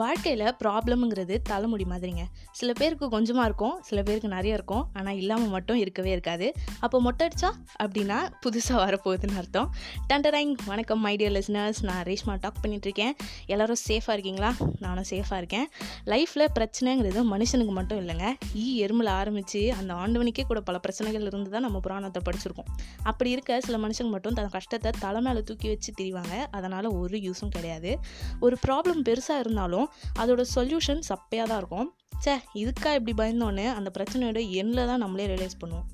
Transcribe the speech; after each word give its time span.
வாழ்க்கையில் 0.00 0.54
ப்ராப்ளம்ங்கிறது 0.62 1.34
தலைமுடி 1.42 1.84
மாதிரிங்க. 1.84 2.24
சில 2.52 2.72
பேருக்கு 2.72 3.08
கொஞ்சமாக 3.08 3.44
இருக்கும் 3.44 3.76
சில 3.82 4.02
பேருக்கு 4.02 4.28
நிறைய 4.28 4.54
இருக்கும். 4.54 4.84
ஆனால் 4.92 5.16
இல்லாமல் 5.16 5.48
மட்டும் 5.48 5.76
இருக்கவே 5.76 6.10
இருக்காது. 6.10 6.46
அப்போ 6.80 7.00
மொட்டை 7.00 7.28
அடிச்சா 7.28 7.50
அப்படின்னா 7.82 8.18
புதுசாக 8.44 8.78
வரப்போகுதுன்னு 8.84 9.36
அர்த்தம். 9.36 9.68
டண்டரைங்! 10.12 10.52
வணக்கம் 10.66 11.06
மைடியர் 11.06 11.34
லிஸ்னர்ஸ் 11.36 11.80
நான் 11.82 12.02
ரேஷ்மா 12.02 12.34
டாக் 12.40 12.60
பண்ணிகிட்ருக்கேன் 12.62 13.14
எல்லோரும் 13.46 13.80
சேஃபாக 13.88 14.16
இருக்கீங்களா? 14.16 14.50
நானும் 14.80 15.08
சேஃபாக 15.10 15.36
இருக்கேன். 15.36 15.66
லைஃப்பில் 16.04 16.46
பிரச்சனைங்கிறது 16.58 17.22
மனுஷனுக்கு 17.34 17.74
மட்டும் 17.80 18.00
இல்லைங்க. 18.02 18.26
ஈ 18.54 18.86
எறும்பில் 18.86 19.12
ஆரம்பித்து 19.14 19.74
அந்த 19.74 19.94
ஆண்டவனுக்கே 19.94 20.46
கூட 20.46 20.60
பல 20.60 20.78
பிரச்சனைகள் 20.78 21.22
இருந்து 21.22 21.50
தான் 21.50 21.66
நம்ம 21.68 21.80
புராணத்தை 21.80 22.22
படிச்சிருக்கோம். 22.28 22.70
அப்படி 23.02 23.30
இருக்க 23.30 23.60
சில 23.60 23.78
மனுஷங்க 23.86 24.10
மட்டும் 24.16 24.34
தன் 24.34 24.54
கஷ்டத்தை 24.58 24.92
தலை 25.00 25.20
மேலே 25.20 25.42
தூக்கி 25.42 25.68
வச்சு 25.68 25.92
திரிவாங்க. 26.00 26.34
அதனால் 26.50 26.90
ஒரு 27.02 27.18
யூஸும் 27.18 27.54
கிடையாது. 27.58 27.92
ஒரு 28.40 28.58
ப்ராப்ளம் 28.68 29.02
பெருசாக 29.10 29.38
இருந்தாலும் 29.38 29.86
அதோட 30.20 30.44
சொல்யூஷன் 30.54 31.02
சப்பையாக 31.08 31.46
தான் 31.50 31.60
இருக்கும். 31.62 31.88
சே 32.18 32.34
இதுக்கா 32.54 32.90
இப்படி 32.98 33.14
பயந்தோன்னே 33.22 33.66
அந்த 33.74 33.90
பிரச்சனையோட 33.96 34.40
எண்ணில் 34.60 34.88
தான் 34.90 35.02
நம்மளே 35.04 35.26
ரியலைஸ் 35.26 35.60
பண்ணுவோம். 35.60 35.86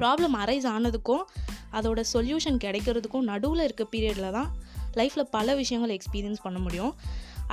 ப்ராப்ளம் 0.00 0.34
அரைஸ் 0.42 0.66
ஆனதுக்கும் 0.74 1.24
அதோட 1.72 2.00
சொல்யூஷன் 2.12 2.58
கிடைக்கிறதுக்கும் 2.64 3.26
நடுவில் 3.30 3.64
இருக்க 3.64 3.84
பீரியடில் 3.84 4.30
தான் 4.30 4.50
லைஃப்பில் 4.98 5.30
பல 5.30 5.54
விஷயங்கள் 5.54 5.92
எக்ஸ்பீரியன்ஸ் 5.96 6.44
பண்ண 6.44 6.58
முடியும். 6.58 6.92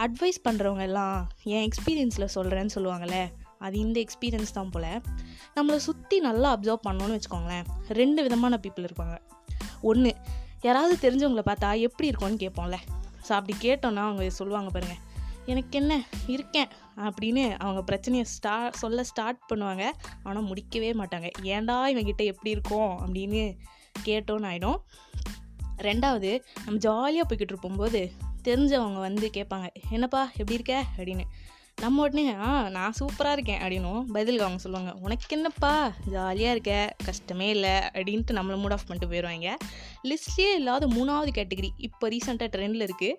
அட்வைஸ் 0.03 0.39
பண்ணுறவங்க 0.43 0.81
எல்லாம் 0.81 1.17
என் 1.43 1.65
எக்ஸ்பீரியன்ஸில் 1.69 2.33
சொல்கிறேன்னு 2.35 2.75
சொல்லுவாங்களே 2.75 3.23
அது 3.59 3.75
இந்த 3.79 3.97
எக்ஸ்பீரியன்ஸ் 4.05 4.55
தான் 4.57 4.69
போல். 4.69 4.89
நம்மளை 5.55 5.77
சுற்றி 5.87 6.17
நல்லா 6.19 6.49
அப்சர்வ் 6.55 6.85
பண்ணோன்னு 6.87 7.17
வச்சுக்கோங்களேன் 7.17 7.65
ரெண்டு 7.99 8.23
விதமான 8.23 8.59
பீப்புள் 8.63 8.87
இருப்பாங்க. 8.87 9.15
ஒன்று 9.81 10.11
யாராவது 10.61 10.95
தெரிஞ்சவங்கள 11.05 11.43
பார்த்தா 11.51 11.69
எப்படி 11.87 12.07
இருக்கும்னு 12.11 12.41
கேட்போம்ல. 12.43 12.77
ஸோ 13.27 13.31
அப்படி 13.31 13.53
கேட்டோன்னா 13.61 14.03
அவங்க 14.07 14.29
சொல்லுவாங்க 14.29 14.69
பாருங்கள் 14.69 15.01
எனக்கு 15.45 15.79
என்ன 15.79 16.03
இருக்கேன். 16.27 16.67
அப்படின்னு 16.97 17.57
அவங்க 17.57 17.83
பிரச்சனையை 17.83 18.27
ஸ்டா 18.29 18.71
சொல்ல 18.71 19.03
ஸ்டார்ட் 19.03 19.39
பண்ணுவாங்க. 19.53 19.91
ஆனால் 20.23 20.45
முடிக்கவே 20.45 20.91
மாட்டாங்க. 20.91 21.29
ஏன்டா 21.41 21.95
இவங்கிட்ட 21.95 22.25
எப்படி 22.25 22.49
இருக்கும்? 22.49 23.13
அப்படின்னு 23.13 23.57
கேட்டோன்னு 24.05 24.47
ஆகிடும் 24.51 24.77
ரெண்டாவது 25.77 26.41
நம்ம 26.65 26.79
ஜாலியாக 26.79 27.35
போய்கிட்டு 27.35 27.51
இருப்போம்போது 27.51 28.11
தெரிஞ்சவங்க 28.43 28.99
வந்து 28.99 29.29
கேட்பாங்க 29.33 29.67
என்னப்பா 29.89 30.23
எப்படி 30.31 30.53
இருக்க? 30.53 30.83
அப்படின்னு. 30.97 31.23
நம்ம 31.81 32.01
உடனே 32.01 32.33
ஆ 32.33 32.69
நான் 32.69 32.93
சூப்பராக 32.99 33.31
இருக்கேன். 33.31 33.61
அப்படின்னும். 33.61 34.03
பதிலுக்கு 34.03 34.43
அவங்க 34.43 34.61
சொல்லுவாங்க 34.61 34.99
உனக்கு 35.01 35.25
என்னப்பா? 35.29 35.91
ஜாலியாக 36.11 36.51
இருக்க 36.51 36.95
கஷ்டமே 37.05 37.49
இல்லை. 37.49 37.69
அப்படின்ட்டு 37.69 38.31
நம்மளை 38.31 38.57
மூட் 38.57 38.71
ஆஃப் 38.71 38.87
பண்ணிட்டு 38.87 39.13
போயிடுவாங்க 39.13 39.55
லிஸ்ட்லேயே 40.03 40.53
இல்லாத 40.55 40.87
மூணாவது 40.87 41.27
கேட்டகரி 41.35 41.69
இப்போ 41.77 42.09
ரீசெண்டாக 42.09 42.49
ட்ரெண்டில் 42.55 42.89
இருக்குது 42.89 43.13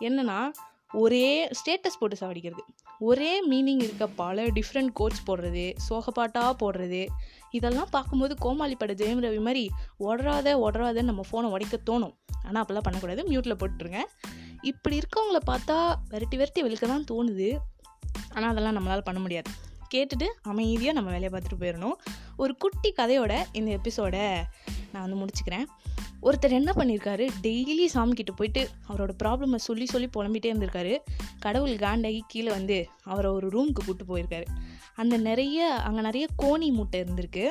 என்னென்னா 0.00 0.50
ஒரே 0.92 1.46
ஸ்டேட்டஸ் 1.46 1.98
போட்டு 1.98 2.16
சாவடிக்கிறது. 2.16 2.62
ஒரே 2.98 3.48
மீனிங் 3.50 3.82
இருக்க 3.82 4.06
பல 4.06 4.42
டிஃப்ரெண்ட் 4.42 4.88
கோட்ஸ் 4.92 5.30
போடுறது 5.30 5.76
சோகப்பாட்டாக 5.88 6.52
போடுறது. 6.62 7.06
இதெல்லாம் 7.50 7.88
பார்க்கும்போது 7.90 8.34
கோமாளி 8.34 8.74
பட 8.74 8.92
ஜெயம் 8.92 9.22
ரவி 9.24 9.40
மாதிரி 9.40 9.70
உடறாத 9.98 10.70
உடறாதன்னு 10.70 11.10
நம்ம 11.12 11.24
ஃபோனை 11.30 11.44
உடைக்க 11.44 11.78
தோணும். 11.90 12.14
ஆனால் 12.44 12.64
அப்போல்லாம் 12.64 12.86
பண்ணக்கூடாது. 12.88 13.22
மியூட்டில் 13.22 13.60
போட்டுருங்க. 13.62 14.00
இப்படி 14.62 14.98
இருக்கவங்கள 14.98 15.38
பார்த்தா 15.46 15.94
விரட்டி 16.08 16.36
விரட்டி 16.36 16.62
வெளுக்க 16.62 16.86
தான் 16.86 17.04
தோணுது. 17.12 17.56
ஆனால் 18.34 18.50
அதெல்லாம் 18.50 18.76
நம்மளால் 18.76 19.00
பண்ண 19.00 19.20
முடியாது. 19.20 19.50
கேட்டுட்டு 19.94 20.26
அமைதியாக 20.42 20.96
நம்ம 20.98 21.10
வேலையை 21.10 21.30
பார்த்துட்டு 21.34 21.62
போயிடணும். 21.62 21.96
ஒரு 22.36 22.56
குட்டி 22.56 22.92
கதையோட 22.96 23.32
இந்த 23.52 23.70
எபிசோடை 23.70 24.24
நான் 24.92 25.04
வந்து 25.04 25.18
முடிச்சுக்கிறேன். 25.20 25.66
ஒருத்தர் 26.22 26.58
என்ன 26.58 26.70
பண்ணியிருக்காரு 26.76 27.24
டெய்லி 27.44 27.86
சாமி 27.86 28.12
கிட்ட 28.12 28.32
போயிட்டு 28.32 28.62
அவரோட 28.88 29.12
ப்ராப்ளமை 29.22 29.58
சொல்லி 29.68 29.86
சொல்லி 29.86 30.08
புலம்பிகிட்டே 30.16 30.50
இருந்திருக்காரு. 30.52 30.94
கடவுள் 31.38 31.76
காண்டாகி 31.84 32.20
கீழே 32.26 32.50
வந்து 32.50 32.76
அவரை 33.12 33.30
ஒரு 33.30 33.48
ரூமுக்கு 33.54 33.82
கூப்பிட்டு 33.86 34.06
போயிருக்காரு. 34.10 34.46
அந்த 34.94 35.16
நிறைய 35.28 35.68
அங்கே 35.86 36.00
நிறைய 36.00 36.26
கோணி 36.42 36.68
மூட்டை 36.78 37.00
இருந்திருக்கு. 37.02 37.44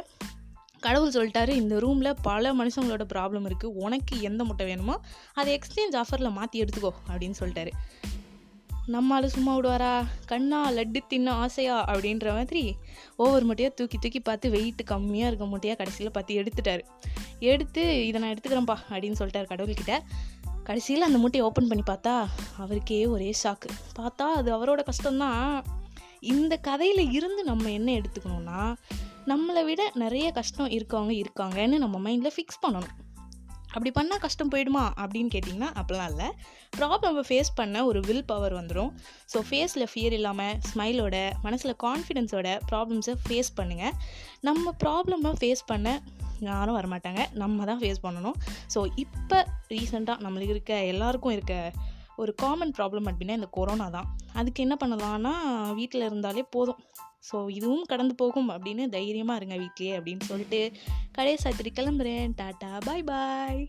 கடவுள் 0.85 1.16
சொல்லிட்டாரு 1.16 1.50
இந்த 1.50 1.80
ரூமில் 1.80 2.19
பல 2.22 2.53
மனுஷங்களோட 2.53 3.03
ப்ராப்ளம் 3.13 3.47
இருக்குது 3.50 3.75
உனக்கு 3.85 4.22
எந்த 4.22 4.44
முட்டை 4.44 4.66
வேணுமோ 4.66 4.96
அதை 5.34 5.50
எக்ஸ்சேஞ்ச் 5.57 5.97
ஆஃபரில் 6.01 6.35
மாற்றி 6.38 6.63
எடுத்துக்கோ 6.63 6.91
அப்படின்னு 7.09 7.40
சொல்லிட்டாரு. 7.40 7.72
நம்மால் 8.94 9.34
சும்மா 9.34 9.52
விடுவாரா? 9.57 9.94
கண்ணா 10.25 10.59
லட்டு 10.72 11.00
தின்ன 11.07 11.34
ஆசையா? 11.44 11.75
அப்படின்ற 11.85 12.28
மாதிரி 12.38 12.63
ஒவ்வொரு 13.16 13.44
மூட்டையாக 13.46 13.74
தூக்கி 13.74 13.97
தூக்கி 13.97 14.19
பார்த்து 14.19 14.50
வெயிட் 14.50 14.81
கம்மியாக 14.91 15.29
இருக்க 15.29 15.46
மூட்டையாக 15.46 15.75
கடைசியில் 15.75 16.12
பார்த்து 16.12 16.40
எடுத்துட்டாரு. 16.41 16.84
எடுத்து 17.51 18.07
இதை 18.07 18.22
நான் 18.22 18.34
எடுத்துக்கிறேன்ப்பா 18.34 18.78
அப்படின்னு 18.90 19.19
சொல்லிட்டார் 19.22 19.51
கடவுள்கிட்ட. 19.51 20.00
கடைசியில் 20.63 21.01
அந்த 21.01 21.18
மூட்டையை 21.18 21.50
ஓப்பன் 21.50 21.68
பண்ணி 21.68 21.84
பார்த்தா 21.90 22.16
அவருக்கே 22.57 23.00
ஒரே 23.06 23.30
ஷாக்கு 23.44 23.69
பார்த்தா 24.00 24.28
அது 24.40 24.50
அவரோட 24.57 24.80
கஷ்டம்தான். 24.81 25.63
இந்த 26.19 26.56
கதையில் 26.57 27.12
இருந்து 27.12 27.44
நம்ம 27.44 27.72
என்ன 27.72 27.91
எடுத்துக்கணும்னா 27.91 28.63
நம்மளை 29.28 29.63
விட 29.63 29.81
நிறைய 29.94 30.28
கஷ்டம் 30.31 30.69
இருக்கவங்க 30.69 31.13
இருக்காங்கன்னு 31.24 31.78
நம்ம 31.78 31.97
மைண்டில் 32.09 32.35
ஃபிக்ஸ் 32.35 32.62
பண்ணணும். 32.66 32.96
அப்படி 33.74 33.92
பண்ணால் 33.98 34.22
கஷ்டம் 34.26 34.52
போயிடுமா 34.54 34.84
அப்படின்னு 35.04 35.32
கேட்டிங்கன்னா 35.36 35.70
அப்படிலாம் 35.82 36.09
இல்லை. 36.12 36.30
ப்ராப்ளம் 36.78 37.20
ஃபேஸ் 37.30 37.52
பண்ண 37.59 37.86
ஒரு 37.90 38.00
வில் 38.08 38.26
பவர் 38.32 38.56
வந்துடும் 38.59 38.92
ஸோ 39.34 39.40
ஃபேஸில் 39.50 39.90
ஃபியர் 39.92 40.16
இல்லாமல் 40.20 40.58
ஸ்மைலோட 40.70 41.18
மனசில் 41.46 41.76
கான்ஃபிடென்ஸோட 41.86 42.50
ப்ராப்ளம்ஸை 42.72 43.16
ஃபேஸ் 43.28 43.52
பண்ணுங்கள் 43.60 43.96
நம்ம 44.50 44.74
ப்ராப்ளமை 44.84 45.34
ஃபேஸ் 45.42 45.64
பண்ண 45.72 46.00
யாரும் 46.50 46.78
வரமாட்டாங்க. 46.78 47.24
நம்ம 47.42 47.66
தான் 47.66 47.80
ஃபேஸ் 47.81 48.00
பண்ணணும். 48.04 48.38
ஸோ 48.74 48.80
இப்போ 48.96 49.40
ரீசெண்டாக 49.74 50.24
நம்மளுக்கு 50.26 50.54
இருக்க 50.56 50.74
எல்லாருக்கும் 50.94 51.34
இருக்க 51.38 51.56
ஒரு 52.22 52.34
காமன் 52.42 52.74
ப்ராப்ளம் 52.78 53.08
அப்படின்னா 53.12 53.38
இந்த 53.40 53.50
கொரோனா 53.58 53.88
தான். 53.96 54.09
அதுக்கு 54.40 54.64
என்ன 54.66 54.76
பண்ணலாம்னா 54.84 55.34
வீட்டில் 55.80 56.08
இருந்தாலே 56.09 56.44
போதும். 56.56 56.82
ஸோ 57.30 57.38
இதுவும் 57.58 57.88
கடந்து 57.92 58.14
போகும் 58.22 58.50
அப்படின்னு 58.54 58.84
தைரியமாக 58.96 59.40
இருங்க 59.40 59.58
வீட்லேயே 59.64 59.94
அப்படின்னு 60.00 60.30
சொல்லிட்டு 60.30 60.62
கடையை 61.12 61.38
சாத்திரி 61.44 61.72
கிளம்புறேன். 61.76 62.36
டாட்டா 62.42 62.72
பாய் 62.86 63.08
பாய் 63.12 63.62